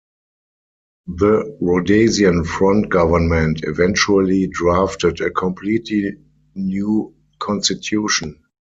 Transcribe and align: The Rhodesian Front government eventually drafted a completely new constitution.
The 1.15 1.55
Rhodesian 1.61 2.43
Front 2.43 2.89
government 2.89 3.59
eventually 3.65 4.47
drafted 4.47 5.21
a 5.21 5.29
completely 5.29 6.15
new 6.55 7.13
constitution. 7.37 8.39